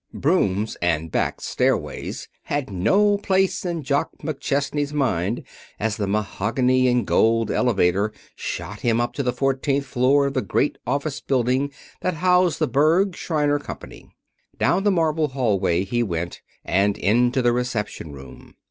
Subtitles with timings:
[0.15, 5.43] Brooms and back stairways had no place in Jock McChesney's mind
[5.79, 10.41] as the mahogany and gold elevator shot him up to the fourteenth floor of the
[10.41, 14.09] great office building that housed the Berg, Shriner Company.
[14.57, 18.55] Down the marble hallway he went and into the reception room.